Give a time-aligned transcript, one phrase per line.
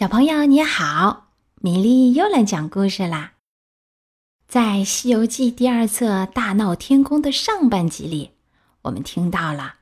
[0.00, 3.34] 小朋友你好，米粒又来讲故事啦。
[4.48, 8.30] 在《西游记》第二册“大闹天宫”的上半集里，
[8.80, 9.74] 我们听到了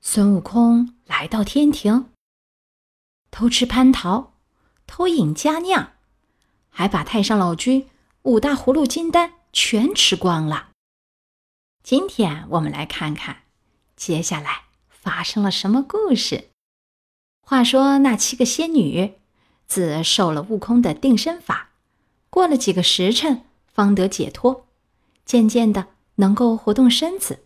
[0.00, 2.08] 孙悟空来到天庭，
[3.30, 4.32] 偷吃蟠桃，
[4.86, 5.92] 偷饮佳酿，
[6.70, 7.86] 还把太上老君
[8.22, 10.70] 五大葫芦金丹全吃光了。
[11.82, 13.42] 今天我们来看看
[13.96, 16.48] 接下来发生了什么故事。
[17.42, 19.12] 话说那七个仙女。
[19.66, 21.70] 自受了悟空的定身法，
[22.30, 24.66] 过了几个时辰，方得解脱，
[25.24, 27.40] 渐渐的能够活动身子。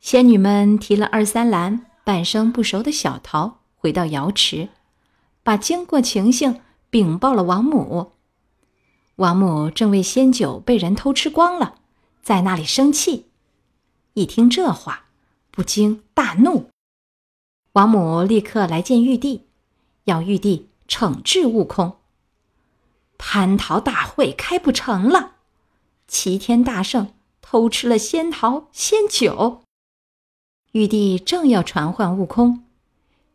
[0.00, 4.68] 仙女们提了二三篮半生不熟的小桃，回到瑶池，
[5.42, 8.12] 把经过情形禀报了王母。
[9.16, 11.74] 王母正为仙酒被人偷吃光了，
[12.22, 13.26] 在那里生气。
[14.14, 15.06] 一听这话，
[15.50, 16.70] 不禁大怒。
[17.72, 19.46] 王母立刻来见玉帝，
[20.04, 20.68] 要玉帝。
[20.88, 21.98] 惩治悟空，
[23.18, 25.34] 蟠桃大会开不成了。
[26.08, 29.62] 齐天大圣偷吃了仙桃仙酒，
[30.72, 32.64] 玉帝正要传唤悟空，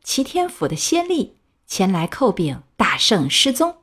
[0.03, 1.33] 齐天府的仙吏
[1.67, 3.77] 前来叩禀大圣失踪，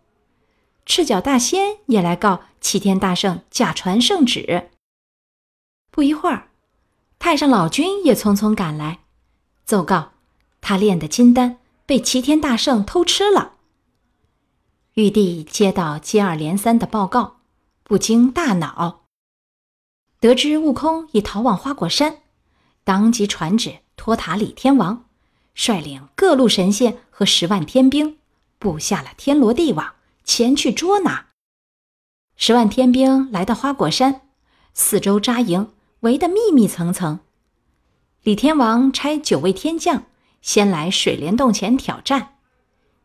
[0.84, 4.70] 赤脚大仙也来告齐天大圣假传圣旨。
[5.92, 6.48] 不一会儿，
[7.20, 9.04] 太上老君也匆匆赶来，
[9.64, 10.12] 奏告
[10.60, 13.58] 他炼的金丹被齐天大圣偷吃了。
[15.00, 17.38] 玉帝接到接二连三的报告，
[17.82, 19.06] 不禁大恼。
[20.20, 22.18] 得知悟空已逃往花果山，
[22.84, 25.06] 当即传旨托塔李天王，
[25.54, 28.18] 率领各路神仙和十万天兵，
[28.58, 31.28] 布下了天罗地网，前去捉拿。
[32.36, 34.28] 十万天兵来到花果山，
[34.74, 37.20] 四周扎营，围得密密层层。
[38.22, 40.04] 李天王差九位天将
[40.42, 42.34] 先来水帘洞前挑战，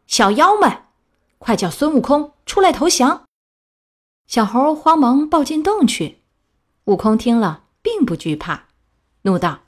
[0.07, 0.81] 小妖们。
[1.45, 3.25] 快叫孙悟空出来投降！
[4.25, 6.23] 小猴慌忙抱进洞去。
[6.85, 8.69] 悟空听了，并不惧怕，
[9.21, 9.59] 怒道：“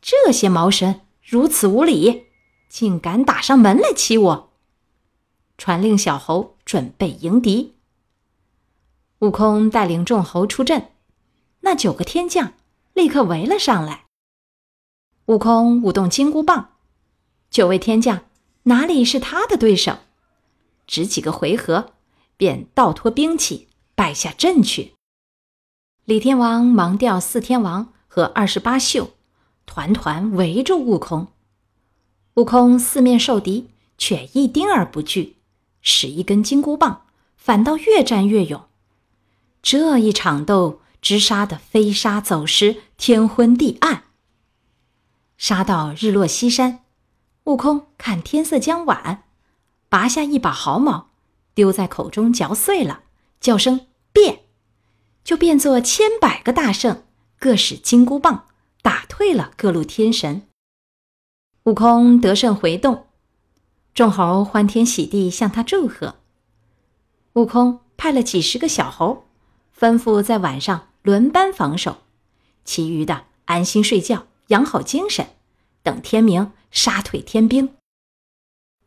[0.00, 2.28] 这些毛神如此无礼，
[2.70, 4.52] 竟敢打上门来欺我！”
[5.58, 7.74] 传令小猴准备迎敌。
[9.18, 10.92] 悟空带领众猴出阵，
[11.60, 12.54] 那九个天将
[12.94, 14.06] 立刻围了上来。
[15.26, 16.76] 悟空舞动金箍棒，
[17.50, 18.24] 九位天将
[18.62, 19.98] 哪里是他的对手？
[20.88, 21.92] 只几个回合，
[22.36, 24.94] 便倒脱兵器，败下阵去。
[26.04, 29.10] 李天王忙调四天王和二十八宿，
[29.66, 31.28] 团团围住悟空。
[32.34, 35.36] 悟空四面受敌，却一丁儿不惧，
[35.82, 37.02] 使一根金箍棒，
[37.36, 38.64] 反倒越战越勇。
[39.60, 44.04] 这一场斗，直杀得飞沙走石，天昏地暗。
[45.36, 46.84] 杀到日落西山，
[47.44, 49.24] 悟空看天色将晚。
[49.88, 51.10] 拔下一把毫毛，
[51.54, 53.02] 丢在口中嚼碎了，
[53.40, 54.40] 叫声变，
[55.24, 57.04] 就变作千百个大圣，
[57.38, 58.46] 各使金箍棒
[58.82, 60.42] 打退了各路天神。
[61.64, 63.06] 悟空得胜回洞，
[63.94, 66.16] 众猴欢天喜地向他祝贺。
[67.34, 69.26] 悟空派了几十个小猴，
[69.78, 71.98] 吩咐在晚上轮班防守，
[72.64, 75.28] 其余的安心睡觉，养好精神，
[75.82, 77.77] 等天明杀退天兵。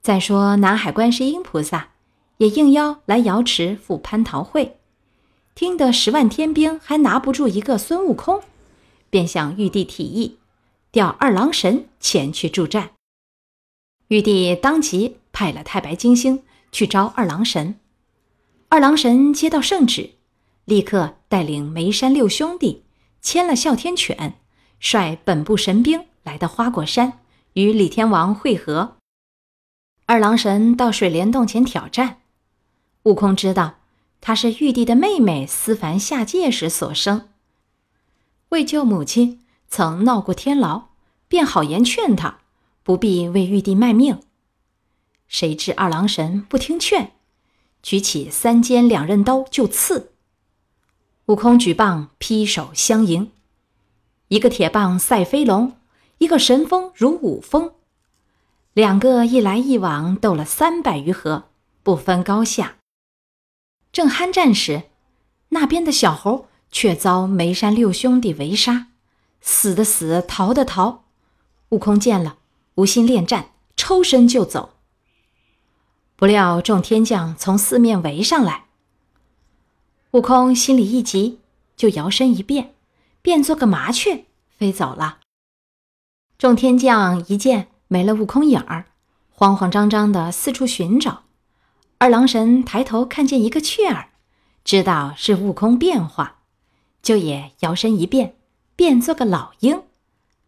[0.02, 1.90] 再说，南海观世音菩萨
[2.38, 4.80] 也应邀来瑶池赴蟠桃会，
[5.54, 8.42] 听得十万天兵还拿不住一个孙悟空，
[9.12, 10.40] 便向玉帝提议，
[10.92, 12.94] 调二郎神前去助战。
[14.08, 16.42] 玉帝当即派了太白金星
[16.72, 17.76] 去招二郎神。
[18.70, 20.14] 二郎神接到圣旨，
[20.66, 22.84] 立刻带领梅山六兄弟，
[23.22, 24.34] 牵了哮天犬，
[24.80, 27.20] 率本部神兵来到花果山，
[27.54, 28.98] 与李天王会合。
[30.12, 32.18] 二郎神到水帘洞前挑战，
[33.04, 33.76] 悟空知道
[34.20, 37.30] 他是玉帝的妹妹思凡下界时所生，
[38.50, 40.90] 为救母亲曾闹过天牢，
[41.30, 42.40] 便好言劝他
[42.84, 44.20] 不必为玉帝卖命。
[45.30, 47.14] 谁知二郎神不听劝，
[47.82, 50.12] 举起三尖两刃刀就刺。
[51.28, 53.32] 悟空举棒劈手相迎，
[54.28, 55.78] 一个铁棒赛飞龙，
[56.18, 57.76] 一个神风如五风。
[58.74, 61.50] 两个一来一往斗了三百余合，
[61.84, 62.78] 不分高下。
[63.92, 64.84] 正酣战时，
[65.50, 68.88] 那边的小猴却遭梅山六兄弟围杀，
[69.42, 71.04] 死的死，逃的逃。
[71.70, 72.38] 悟空见了，
[72.76, 74.76] 无心恋战，抽身就走。
[76.16, 78.68] 不料众天将从四面围上来，
[80.12, 81.40] 悟空心里一急，
[81.76, 82.74] 就摇身一变，
[83.22, 84.24] 变做个麻雀
[84.58, 85.20] 飞走了。
[86.38, 87.71] 众天将一见。
[87.92, 88.86] 没了悟空影儿，
[89.30, 91.24] 慌慌张张的四处寻找。
[91.98, 94.12] 二郎神抬头看见一个雀儿，
[94.64, 96.38] 知道是悟空变化，
[97.04, 98.38] 就也摇身一变，
[98.78, 99.84] 变做个老鹰，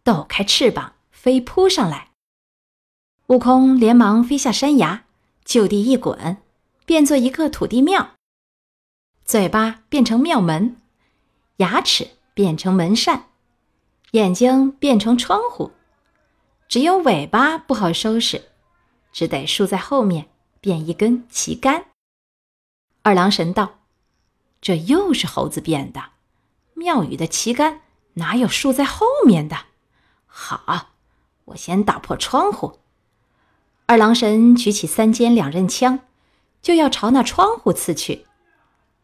[0.02, 2.12] 抖开翅膀飞扑上来。
[3.26, 5.04] 悟空连忙飞下山崖，
[5.44, 6.38] 就地一滚，
[6.86, 8.12] 变作一个土地庙。
[9.26, 10.78] 嘴巴变成庙门，
[11.58, 13.26] 牙齿变成门扇，
[14.12, 15.72] 眼睛变成窗户，
[16.68, 18.50] 只有尾巴不好收拾，
[19.12, 20.28] 只得竖在后面，
[20.60, 21.86] 变一根旗杆。
[23.02, 23.80] 二郎神道
[24.60, 26.02] ：“这又是猴子变的，
[26.72, 27.82] 庙宇的旗杆
[28.14, 29.66] 哪有竖在后面的？
[30.26, 30.92] 好，
[31.44, 32.80] 我先打破窗户。”
[33.86, 36.00] 二郎神举起三尖两刃枪，
[36.62, 38.26] 就要朝那窗户刺去。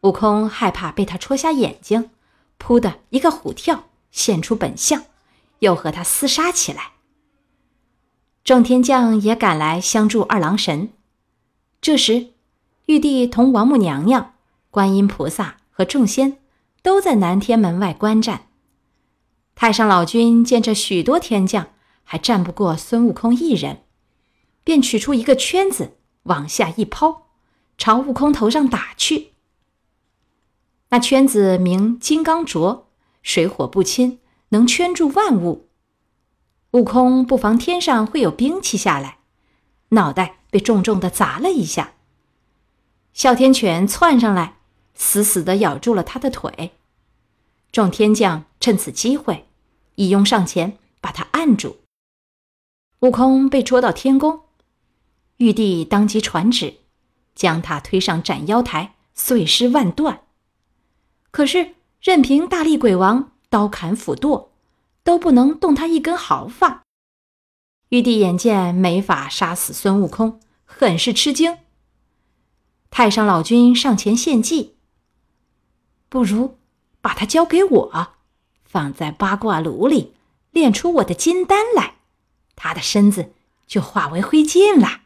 [0.01, 2.09] 悟空害怕被他戳瞎眼睛，
[2.57, 5.05] 扑的一个虎跳，现出本相，
[5.59, 6.93] 又和他厮杀起来。
[8.43, 10.89] 众天将也赶来相助二郎神。
[11.79, 12.33] 这时，
[12.87, 14.33] 玉帝同王母娘娘、
[14.69, 16.37] 观音菩萨和众仙
[16.81, 18.47] 都在南天门外观战。
[19.53, 21.67] 太上老君见这许多天将
[22.03, 23.83] 还战不过孙悟空一人，
[24.63, 27.27] 便取出一个圈子往下一抛，
[27.77, 29.33] 朝悟空头上打去。
[30.89, 32.85] 那圈子名金刚镯，
[33.21, 35.67] 水火不侵，能圈住万物。
[36.71, 39.17] 悟空不防天上会有兵器下来，
[39.89, 41.95] 脑袋被重重的砸了一下。
[43.13, 44.59] 哮天犬窜上来，
[44.95, 46.71] 死死的咬住了他的腿。
[47.73, 49.47] 众天将趁此机会，
[49.95, 51.79] 一拥上前把他按住。
[52.99, 54.41] 悟空被捉到天宫，
[55.37, 56.75] 玉帝当即传旨，
[57.35, 60.21] 将他推上斩妖台，碎尸万段。
[61.31, 64.50] 可是，任凭大力鬼王刀砍斧剁，
[65.03, 66.83] 都不能动他一根毫发。
[67.89, 71.57] 玉帝眼见没法杀死孙悟空，很是吃惊。
[72.89, 74.75] 太上老君上前献计
[76.07, 76.57] ：“不如
[77.01, 78.13] 把他交给我，
[78.63, 80.13] 放在八卦炉里
[80.51, 81.95] 炼出我的金丹来，
[82.55, 83.33] 他的身子
[83.65, 85.01] 就化为灰烬了。”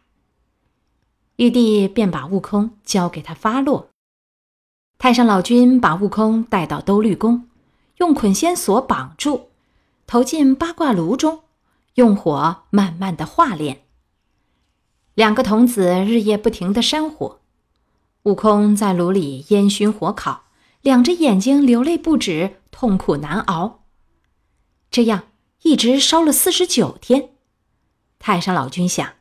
[1.38, 3.90] 玉帝便把悟空交给他发落。
[4.98, 7.50] 太上老君把悟空带到兜率宫，
[7.98, 9.50] 用捆仙索绑住，
[10.08, 11.44] 投进八卦炉中，
[11.96, 13.84] 用火慢慢的化炼。
[15.14, 17.40] 两个童子日夜不停的扇火，
[18.24, 20.46] 悟空在炉里烟熏火烤，
[20.82, 23.86] 两只眼睛流泪不止，痛苦难熬。
[24.92, 25.30] 这样
[25.64, 27.32] 一直烧了四十九天。
[28.20, 29.14] 太上老君想，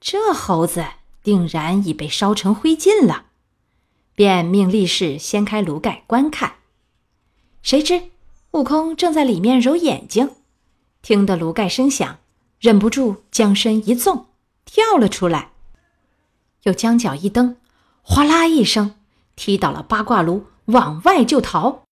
[0.00, 0.84] 这猴子
[1.22, 3.26] 定然已被烧成灰烬了。
[4.14, 6.54] 便命力士掀开炉盖观看，
[7.62, 8.10] 谁知
[8.52, 10.30] 悟空正在里面揉眼睛，
[11.02, 12.18] 听得炉盖声响，
[12.58, 14.26] 忍不住将身一纵，
[14.64, 15.50] 跳了出来，
[16.62, 17.56] 又将脚一蹬，
[18.00, 18.94] 哗啦一声
[19.36, 21.82] 踢倒了八卦炉，往外就逃。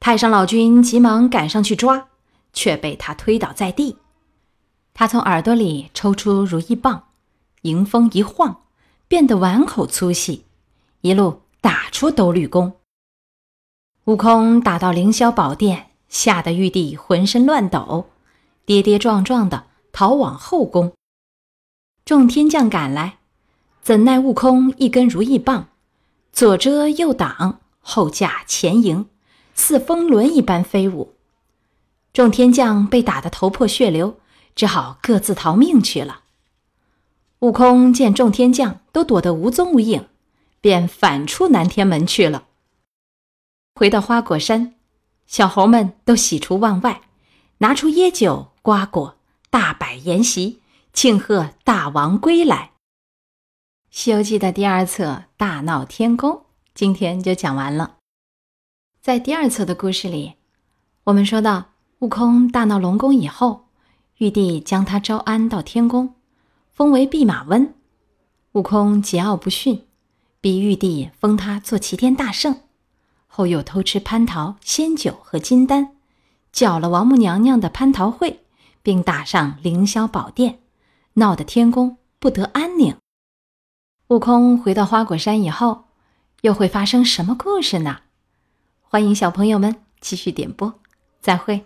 [0.00, 2.08] 太上老君急忙赶上去抓，
[2.54, 3.98] 却被他推倒在地。
[4.94, 7.08] 他从耳朵里抽出如意棒，
[7.62, 8.62] 迎风一晃，
[9.06, 10.46] 变得碗口粗细。
[11.02, 12.79] 一路打出兜率宫，
[14.04, 18.06] 悟空打到凌霄宝殿，吓得玉帝浑身乱抖，
[18.64, 20.92] 跌跌撞撞的逃往后宫。
[22.04, 23.18] 众天将赶来，
[23.82, 25.68] 怎奈悟空一根如意棒，
[26.32, 29.06] 左遮右挡，后架前迎，
[29.54, 31.14] 似风轮一般飞舞。
[32.12, 34.18] 众天将被打得头破血流，
[34.56, 36.22] 只好各自逃命去了。
[37.40, 40.06] 悟空见众天将都躲得无踪无影。
[40.62, 42.48] 便反出南天门去了。
[43.74, 44.74] 回到花果山，
[45.26, 47.02] 小猴们都喜出望外，
[47.58, 49.16] 拿出椰酒、瓜果，
[49.48, 50.60] 大摆筵席，
[50.92, 52.72] 庆贺大王归来。
[53.96, 55.04] 《西游记》的第二册
[55.36, 56.30] 《大闹天宫》，
[56.74, 57.96] 今天就讲完了。
[59.00, 60.34] 在第二册的故事里，
[61.04, 63.66] 我们说到悟空大闹龙宫以后，
[64.18, 66.14] 玉帝将他招安到天宫，
[66.72, 67.74] 封为弼马温。
[68.52, 69.86] 悟空桀骜不驯。
[70.40, 72.62] 逼玉帝封他做齐天大圣，
[73.32, 75.92] 后又偷吃蟠桃、仙酒和金丹，
[76.52, 78.40] 搅了王母娘娘的蟠桃会，
[78.82, 80.58] 并打上凌霄宝殿，
[81.14, 82.96] 闹得天宫不得安宁。
[84.08, 85.84] 悟空回到花果山以后，
[86.40, 88.00] 又会发生什么故事呢？
[88.82, 90.80] 欢迎小朋友们继续点播，
[91.20, 91.64] 再会。